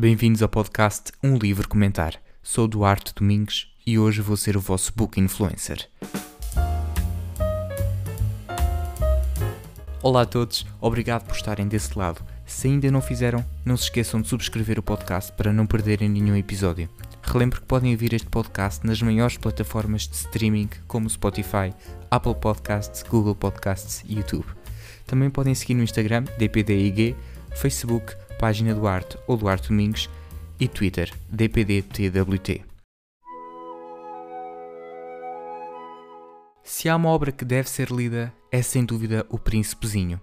Bem-vindos 0.00 0.44
ao 0.44 0.48
podcast 0.48 1.10
Um 1.24 1.36
Livro 1.36 1.68
Comentar. 1.68 2.22
Sou 2.40 2.68
Duarte 2.68 3.12
Domingues 3.12 3.66
e 3.84 3.98
hoje 3.98 4.20
vou 4.20 4.36
ser 4.36 4.56
o 4.56 4.60
vosso 4.60 4.92
book 4.94 5.18
influencer. 5.18 5.88
Olá 10.00 10.22
a 10.22 10.24
todos, 10.24 10.64
obrigado 10.80 11.26
por 11.26 11.34
estarem 11.34 11.66
desse 11.66 11.98
lado. 11.98 12.24
Se 12.46 12.68
ainda 12.68 12.88
não 12.92 13.00
fizeram, 13.00 13.44
não 13.64 13.76
se 13.76 13.86
esqueçam 13.86 14.20
de 14.20 14.28
subscrever 14.28 14.78
o 14.78 14.84
podcast 14.84 15.32
para 15.32 15.52
não 15.52 15.66
perderem 15.66 16.08
nenhum 16.08 16.36
episódio. 16.36 16.88
Relembro 17.20 17.60
que 17.60 17.66
podem 17.66 17.90
ouvir 17.90 18.14
este 18.14 18.28
podcast 18.28 18.86
nas 18.86 19.02
maiores 19.02 19.36
plataformas 19.36 20.02
de 20.06 20.14
streaming 20.14 20.68
como 20.86 21.10
Spotify, 21.10 21.74
Apple 22.08 22.36
Podcasts, 22.36 23.02
Google 23.02 23.34
Podcasts 23.34 24.04
e 24.06 24.14
YouTube. 24.14 24.46
Também 25.04 25.28
podem 25.28 25.56
seguir 25.56 25.74
no 25.74 25.82
Instagram, 25.82 26.22
DPDIG, 26.38 27.16
Facebook, 27.56 28.14
página 28.38 28.72
Duarte 28.72 29.18
ou 29.26 29.36
Duarte 29.36 29.68
Domingos 29.68 30.08
e 30.60 30.68
Twitter, 30.68 31.12
DPDTWT. 31.28 32.64
Se 36.62 36.88
há 36.88 36.94
uma 36.94 37.08
obra 37.08 37.32
que 37.32 37.44
deve 37.44 37.68
ser 37.68 37.90
lida, 37.90 38.32
é 38.52 38.62
sem 38.62 38.84
dúvida 38.84 39.26
O 39.28 39.38
Príncipezinho. 39.38 40.20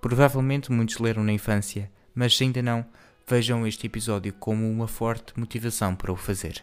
Provavelmente 0.00 0.70
muitos 0.70 0.98
leram 0.98 1.24
na 1.24 1.32
infância, 1.32 1.90
mas 2.14 2.36
se 2.36 2.44
ainda 2.44 2.62
não, 2.62 2.86
vejam 3.28 3.66
este 3.66 3.86
episódio 3.86 4.32
como 4.34 4.70
uma 4.70 4.86
forte 4.86 5.38
motivação 5.38 5.96
para 5.96 6.12
o 6.12 6.16
fazer. 6.16 6.62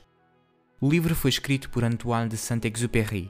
O 0.79 0.89
livro 0.89 1.13
foi 1.13 1.29
escrito 1.29 1.69
por 1.69 1.83
Antoine 1.83 2.29
de 2.29 2.37
Saint-Exupéry. 2.37 3.29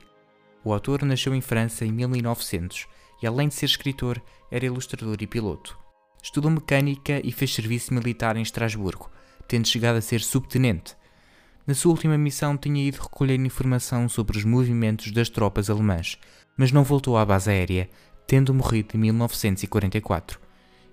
O 0.64 0.72
autor 0.72 1.04
nasceu 1.04 1.34
em 1.34 1.42
França 1.42 1.84
em 1.84 1.92
1900 1.92 2.86
e, 3.22 3.26
além 3.26 3.48
de 3.48 3.56
ser 3.56 3.66
escritor, 3.66 4.22
era 4.52 4.66
ilustrador 4.66 5.18
e 5.20 5.26
piloto. 5.26 5.83
Estudou 6.24 6.50
mecânica 6.50 7.22
e 7.24 7.32
fez 7.32 7.54
serviço 7.54 7.94
militar 7.94 8.36
em 8.36 8.42
Estrasburgo, 8.42 9.12
tendo 9.48 9.68
chegado 9.68 9.98
a 9.98 10.02
ser 10.02 10.22
subtenente. 10.22 10.96
Na 11.68 11.76
sua 11.76 11.92
última 11.92 12.18
missão 12.18 12.58
tinha 12.58 12.84
ido 12.84 13.02
recolher 13.02 13.40
informação 13.40 14.10
sobre 14.10 14.38
os 14.38 14.44
movimentos 14.44 15.12
das 15.12 15.30
tropas 15.30 15.70
alemãs, 15.70 16.18
mas 16.58 16.72
não 16.72 16.84
voltou 16.84 17.18
à 17.18 17.26
base 17.26 17.52
aérea, 17.52 17.88
tendo 18.26 18.54
morrido 18.54 18.96
em 18.96 19.00
1944 19.00 20.42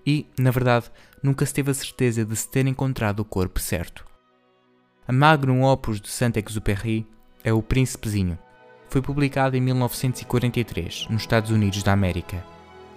e, 0.05 0.25
na 0.37 0.51
verdade, 0.51 0.91
nunca 1.21 1.45
se 1.45 1.53
teve 1.53 1.71
a 1.71 1.73
certeza 1.73 2.25
de 2.25 2.35
se 2.35 2.49
ter 2.49 2.65
encontrado 2.67 3.19
o 3.19 3.25
corpo 3.25 3.59
certo. 3.59 4.05
A 5.07 5.11
Magnum 5.11 5.63
Opus 5.63 5.99
de 5.99 6.09
Saint-Exupéry 6.09 7.07
é 7.43 7.53
O 7.53 7.61
Príncipezinho. 7.61 8.37
Foi 8.89 9.01
publicado 9.01 9.55
em 9.55 9.61
1943, 9.61 11.07
nos 11.09 11.21
Estados 11.21 11.51
Unidos 11.51 11.81
da 11.83 11.93
América. 11.93 12.43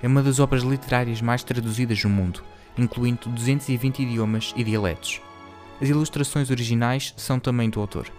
É 0.05 0.07
uma 0.07 0.23
das 0.23 0.39
obras 0.39 0.63
literárias 0.63 1.23
mais 1.23 1.43
traduzidas 1.43 2.05
no 2.05 2.11
mundo, 2.11 2.45
incluindo 2.77 3.31
220 3.31 4.03
idiomas 4.03 4.53
e 4.55 4.63
dialetos. 4.63 5.23
As 5.81 5.89
ilustrações 5.89 6.51
originais 6.51 7.15
são 7.17 7.41
também 7.41 7.71
do 7.71 7.81
autor, 7.81 8.13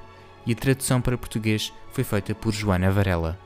e 0.47 0.53
a 0.53 0.55
tradução 0.55 0.99
para 0.99 1.15
português 1.15 1.71
foi 1.91 2.03
feita 2.03 2.33
por 2.33 2.51
Joana 2.51 2.89
Varela. 2.89 3.37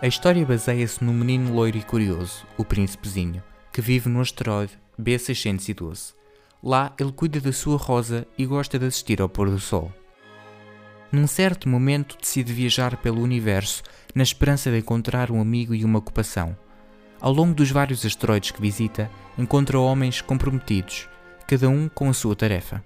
A 0.00 0.06
história 0.06 0.46
baseia-se 0.46 1.02
num 1.02 1.12
menino 1.12 1.52
loiro 1.52 1.76
e 1.76 1.82
curioso, 1.82 2.46
o 2.56 2.64
príncipezinho, 2.64 3.42
que 3.72 3.80
vive 3.80 4.08
no 4.08 4.20
asteroide 4.20 4.78
B612. 4.96 6.14
Lá 6.62 6.94
ele 7.00 7.10
cuida 7.10 7.40
da 7.40 7.52
sua 7.52 7.76
rosa 7.76 8.28
e 8.38 8.46
gosta 8.46 8.78
de 8.78 8.86
assistir 8.86 9.20
ao 9.20 9.28
pôr 9.28 9.50
do 9.50 9.58
sol. 9.58 9.92
Num 11.10 11.26
certo 11.26 11.68
momento 11.68 12.18
decide 12.20 12.52
viajar 12.52 12.96
pelo 12.98 13.22
universo 13.22 13.82
na 14.14 14.22
esperança 14.22 14.70
de 14.70 14.78
encontrar 14.78 15.30
um 15.30 15.40
amigo 15.40 15.74
e 15.74 15.82
uma 15.82 15.98
ocupação. 15.98 16.54
Ao 17.18 17.32
longo 17.32 17.54
dos 17.54 17.70
vários 17.70 18.04
asteroides 18.04 18.50
que 18.50 18.60
visita, 18.60 19.10
encontra 19.38 19.78
homens 19.78 20.20
comprometidos, 20.20 21.08
cada 21.46 21.66
um 21.68 21.88
com 21.88 22.10
a 22.10 22.12
sua 22.12 22.36
tarefa. 22.36 22.84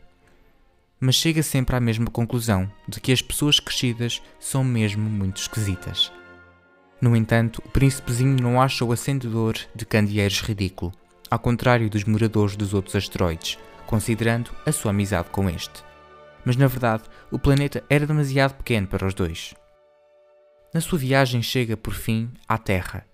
Mas 1.00 1.16
chega 1.16 1.42
sempre 1.42 1.74
à 1.74 1.80
mesma 1.80 2.06
conclusão 2.06 2.70
de 2.86 3.00
que 3.00 3.10
as 3.10 3.20
pessoas 3.20 3.58
crescidas 3.58 4.22
são 4.38 4.62
mesmo 4.62 5.02
muito 5.10 5.40
esquisitas. 5.40 6.12
No 7.00 7.16
entanto, 7.16 7.60
o 7.66 7.68
príncipezinho 7.70 8.40
não 8.40 8.62
acha 8.62 8.84
o 8.84 8.92
acendedor 8.92 9.56
de 9.74 9.84
candeeiros 9.84 10.40
ridículo, 10.42 10.92
ao 11.28 11.40
contrário 11.40 11.90
dos 11.90 12.04
moradores 12.04 12.54
dos 12.54 12.72
outros 12.72 12.94
asteroides, 12.94 13.58
considerando 13.84 14.52
a 14.64 14.70
sua 14.70 14.92
amizade 14.92 15.28
com 15.30 15.50
este. 15.50 15.82
Mas 16.44 16.56
na 16.56 16.66
verdade, 16.66 17.04
o 17.30 17.38
planeta 17.38 17.84
era 17.88 18.06
demasiado 18.06 18.54
pequeno 18.54 18.86
para 18.86 19.06
os 19.06 19.14
dois. 19.14 19.54
Na 20.74 20.80
sua 20.80 20.98
viagem 20.98 21.42
chega, 21.42 21.76
por 21.76 21.94
fim, 21.94 22.30
à 22.48 22.56
Terra. 22.58 23.06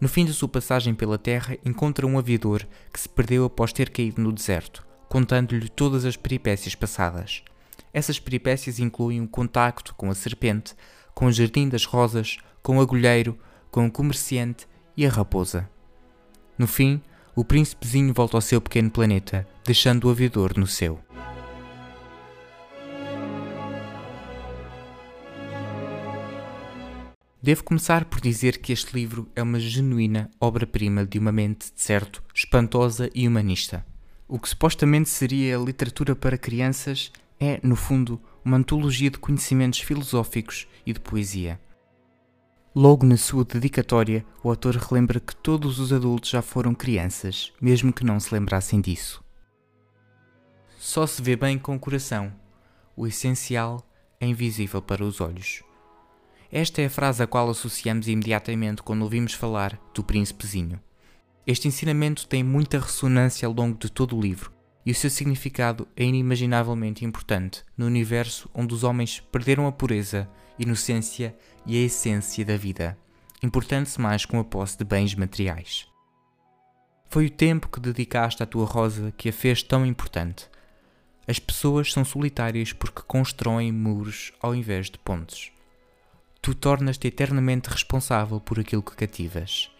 No 0.00 0.08
fim 0.08 0.24
da 0.24 0.32
sua 0.32 0.48
passagem 0.48 0.94
pela 0.94 1.18
Terra, 1.18 1.56
encontra 1.64 2.06
um 2.06 2.18
aviador 2.18 2.66
que 2.92 3.00
se 3.00 3.08
perdeu 3.08 3.44
após 3.44 3.72
ter 3.72 3.90
caído 3.90 4.22
no 4.22 4.32
deserto, 4.32 4.86
contando-lhe 5.08 5.68
todas 5.68 6.04
as 6.04 6.16
peripécias 6.16 6.74
passadas. 6.74 7.42
Essas 7.92 8.18
peripécias 8.18 8.78
incluem 8.78 9.22
o 9.22 9.28
contacto 9.28 9.94
com 9.94 10.10
a 10.10 10.14
serpente, 10.14 10.74
com 11.14 11.26
o 11.26 11.32
jardim 11.32 11.68
das 11.68 11.84
rosas, 11.84 12.38
com 12.62 12.78
o 12.78 12.80
agulheiro, 12.80 13.38
com 13.70 13.86
o 13.86 13.90
comerciante 13.90 14.66
e 14.96 15.06
a 15.06 15.10
raposa. 15.10 15.68
No 16.56 16.66
fim, 16.66 17.00
o 17.34 17.44
príncipezinho 17.44 18.14
volta 18.14 18.36
ao 18.36 18.40
seu 18.40 18.60
pequeno 18.60 18.90
planeta, 18.90 19.46
deixando 19.64 20.04
o 20.04 20.10
aviador 20.10 20.56
no 20.56 20.66
seu. 20.66 21.03
Devo 27.44 27.62
começar 27.62 28.06
por 28.06 28.22
dizer 28.22 28.56
que 28.56 28.72
este 28.72 28.94
livro 28.94 29.28
é 29.36 29.42
uma 29.42 29.60
genuína 29.60 30.30
obra-prima 30.40 31.04
de 31.04 31.18
uma 31.18 31.30
mente, 31.30 31.70
de 31.74 31.78
certo, 31.78 32.24
espantosa 32.34 33.10
e 33.14 33.28
humanista. 33.28 33.84
O 34.26 34.38
que 34.38 34.48
supostamente 34.48 35.10
seria 35.10 35.58
literatura 35.58 36.16
para 36.16 36.38
crianças 36.38 37.12
é, 37.38 37.60
no 37.62 37.76
fundo, 37.76 38.18
uma 38.42 38.56
antologia 38.56 39.10
de 39.10 39.18
conhecimentos 39.18 39.80
filosóficos 39.80 40.66
e 40.86 40.94
de 40.94 41.00
poesia. 41.00 41.60
Logo 42.74 43.04
na 43.04 43.18
sua 43.18 43.44
dedicatória, 43.44 44.24
o 44.42 44.48
autor 44.48 44.76
relembra 44.76 45.20
que 45.20 45.36
todos 45.36 45.78
os 45.78 45.92
adultos 45.92 46.30
já 46.30 46.40
foram 46.40 46.74
crianças, 46.74 47.52
mesmo 47.60 47.92
que 47.92 48.06
não 48.06 48.18
se 48.18 48.32
lembrassem 48.32 48.80
disso. 48.80 49.22
Só 50.78 51.06
se 51.06 51.20
vê 51.20 51.36
bem 51.36 51.58
com 51.58 51.76
o 51.76 51.78
coração. 51.78 52.32
O 52.96 53.06
essencial 53.06 53.86
é 54.18 54.26
invisível 54.26 54.80
para 54.80 55.04
os 55.04 55.20
olhos. 55.20 55.62
Esta 56.56 56.82
é 56.82 56.86
a 56.86 56.90
frase 56.90 57.20
a 57.20 57.26
qual 57.26 57.50
associamos 57.50 58.06
imediatamente 58.06 58.80
quando 58.80 59.02
ouvimos 59.02 59.34
falar 59.34 59.76
do 59.92 60.04
príncipezinho. 60.04 60.80
Este 61.44 61.66
ensinamento 61.66 62.28
tem 62.28 62.44
muita 62.44 62.78
ressonância 62.78 63.44
ao 63.44 63.52
longo 63.52 63.76
de 63.76 63.90
todo 63.90 64.16
o 64.16 64.20
livro 64.20 64.52
e 64.86 64.92
o 64.92 64.94
seu 64.94 65.10
significado 65.10 65.88
é 65.96 66.04
inimaginavelmente 66.04 67.04
importante 67.04 67.64
no 67.76 67.86
universo 67.86 68.48
onde 68.54 68.72
os 68.72 68.84
homens 68.84 69.18
perderam 69.32 69.66
a 69.66 69.72
pureza 69.72 70.30
inocência 70.56 71.36
e 71.66 71.76
a 71.76 71.86
essência 71.86 72.44
da 72.44 72.56
vida, 72.56 72.96
importante 73.42 74.00
mais 74.00 74.24
com 74.24 74.38
a 74.38 74.44
posse 74.44 74.78
de 74.78 74.84
bens 74.84 75.12
materiais. 75.16 75.88
Foi 77.08 77.26
o 77.26 77.30
tempo 77.30 77.68
que 77.68 77.80
dedicaste 77.80 78.44
à 78.44 78.46
tua 78.46 78.64
rosa 78.64 79.12
que 79.16 79.28
a 79.28 79.32
fez 79.32 79.60
tão 79.60 79.84
importante. 79.84 80.48
As 81.26 81.40
pessoas 81.40 81.92
são 81.92 82.04
solitárias 82.04 82.72
porque 82.72 83.02
constroem 83.02 83.72
muros 83.72 84.32
ao 84.40 84.54
invés 84.54 84.88
de 84.88 85.00
pontes. 85.00 85.52
Tu 86.44 86.54
tornas-te 86.54 87.08
eternamente 87.08 87.70
responsável 87.70 88.38
por 88.38 88.60
aquilo 88.60 88.82
que 88.82 88.94
cativas. 88.94 89.70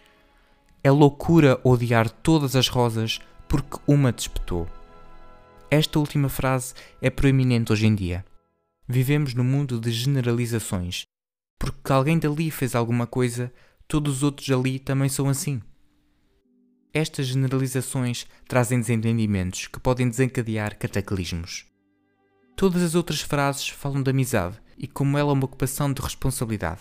É 0.82 0.90
loucura 0.90 1.60
odiar 1.62 2.08
todas 2.08 2.56
as 2.56 2.68
rosas 2.68 3.18
porque 3.46 3.76
uma 3.86 4.10
te 4.10 4.20
espetou. 4.20 4.66
Esta 5.70 5.98
última 5.98 6.30
frase 6.30 6.72
é 7.02 7.10
proeminente 7.10 7.70
hoje 7.70 7.86
em 7.86 7.94
dia. 7.94 8.24
Vivemos 8.88 9.34
num 9.34 9.44
mundo 9.44 9.78
de 9.78 9.92
generalizações. 9.92 11.02
Porque 11.58 11.92
alguém 11.92 12.18
dali 12.18 12.50
fez 12.50 12.74
alguma 12.74 13.06
coisa, 13.06 13.52
todos 13.86 14.16
os 14.16 14.22
outros 14.22 14.50
ali 14.50 14.78
também 14.78 15.10
são 15.10 15.28
assim. 15.28 15.60
Estas 16.94 17.26
generalizações 17.26 18.26
trazem 18.48 18.80
desentendimentos 18.80 19.66
que 19.66 19.78
podem 19.78 20.08
desencadear 20.08 20.78
cataclismos. 20.78 21.66
Todas 22.56 22.82
as 22.82 22.94
outras 22.94 23.20
frases 23.20 23.68
falam 23.68 24.02
da 24.02 24.12
amizade 24.12 24.63
e 24.78 24.86
como 24.86 25.18
ela 25.18 25.30
é 25.30 25.32
uma 25.32 25.44
ocupação 25.44 25.92
de 25.92 26.00
responsabilidade. 26.00 26.80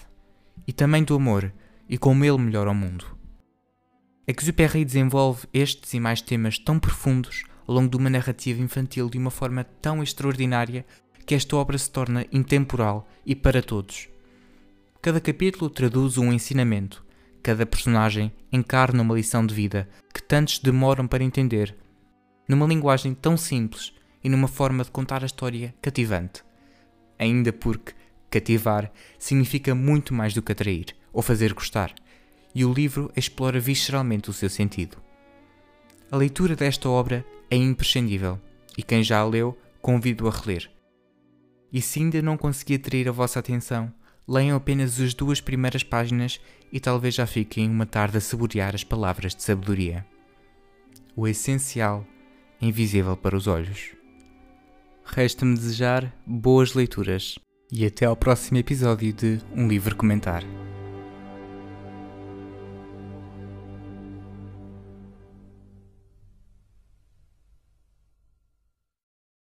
E 0.68 0.74
também 0.74 1.04
do 1.04 1.16
amor 1.16 1.54
e 1.90 1.98
como 1.98 2.24
ele 2.24 2.38
melhora 2.38 2.72
o 2.72 2.76
mundo. 2.76 3.06
Exupéry 4.26 4.86
desenvolve 4.86 5.48
estes 5.54 5.94
e 5.94 6.00
mais 6.00 6.22
temas 6.22 6.58
tão 6.58 6.80
profundos 6.80 7.44
ao 7.68 7.76
longo 7.76 7.90
de 7.90 7.98
uma 7.98 8.10
narrativa 8.10 8.62
infantil 8.62 9.10
de 9.10 9.18
uma 9.18 9.32
forma 9.32 9.64
tão 9.64 10.02
extraordinária 10.02 10.86
que 11.26 11.36
esta 11.36 11.56
obra 11.56 11.78
se 11.78 11.90
torna 11.90 12.26
intemporal 12.32 13.08
e 13.26 13.36
para 13.36 13.62
todos. 13.62 14.10
Cada 15.02 15.20
capítulo 15.20 15.70
traduz 15.70 16.18
um 16.18 16.32
ensinamento, 16.32 17.06
cada 17.42 17.66
personagem 17.66 18.32
encarna 18.52 19.02
uma 19.02 19.16
lição 19.16 19.46
de 19.46 19.54
vida 19.54 19.90
que 20.14 20.24
tantos 20.24 20.60
demoram 20.60 21.06
para 21.08 21.24
entender, 21.24 21.76
numa 22.48 22.66
linguagem 22.66 23.14
tão 23.14 23.36
simples 23.36 23.94
e 24.24 24.30
numa 24.30 24.48
forma 24.48 24.84
de 24.84 24.92
contar 24.92 25.24
a 25.24 25.26
história 25.26 25.76
cativante. 25.82 26.44
Ainda 27.18 27.54
porque 27.54 27.94
cativar 28.30 28.92
significa 29.18 29.76
muito 29.76 30.14
mais 30.14 30.34
do 30.34 30.42
que 30.42 30.52
atrair 30.52 30.96
ou 31.12 31.22
fazer 31.22 31.54
gostar. 31.54 31.94
e 32.56 32.64
o 32.64 32.72
livro 32.72 33.12
explora 33.16 33.60
visceralmente 33.60 34.30
o 34.30 34.34
seu 34.34 34.50
sentido. 34.50 34.98
A 36.12 36.16
leitura 36.16 36.56
desta 36.56 36.88
obra 36.88 37.26
é 37.50 37.56
imprescindível 37.56 38.40
e 38.78 38.84
quem 38.84 39.04
já 39.04 39.20
a 39.20 39.26
leu, 39.26 39.58
convido 39.82 40.28
a 40.28 40.32
reler. 40.32 40.70
E 41.72 41.82
se 41.82 42.00
ainda 42.00 42.22
não 42.22 42.38
consegui 42.38 42.76
atrair 42.76 43.10
a 43.10 43.12
vossa 43.12 43.40
atenção, 43.40 43.92
leiam 44.28 44.56
apenas 44.56 45.00
as 45.00 45.14
duas 45.14 45.42
primeiras 45.42 45.84
páginas 45.84 46.40
e 46.72 46.80
talvez 46.80 47.16
já 47.16 47.26
fiquem 47.26 47.70
uma 47.70 47.86
tarde 47.86 48.18
a 48.18 48.22
saborear 48.22 48.76
as 48.76 48.84
palavras 48.84 49.36
de 49.36 49.42
sabedoria. 49.42 50.06
O 51.16 51.28
essencial 51.28 52.06
invisível 52.62 53.18
para 53.18 53.36
os 53.36 53.48
olhos. 53.48 53.96
Resta-me 55.06 55.56
desejar 55.56 56.14
boas 56.26 56.74
leituras 56.74 57.38
e 57.72 57.86
até 57.86 58.06
ao 58.06 58.16
próximo 58.16 58.58
episódio 58.58 59.14
de 59.14 59.40
Um 59.56 59.68
Livro 59.68 59.96
Comentar. 59.96 60.44